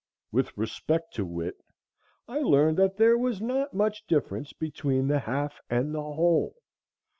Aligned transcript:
With 0.31 0.57
respect 0.57 1.13
to 1.13 1.23
wit, 1.25 1.61
I 2.27 2.39
learned 2.39 2.77
that 2.77 2.97
there 2.97 3.19
was 3.19 3.39
not 3.39 3.75
much 3.75 4.07
difference 4.07 4.51
between 4.51 5.07
the 5.07 5.19
half 5.19 5.61
and 5.69 5.93
the 5.93 6.01
whole. 6.01 6.55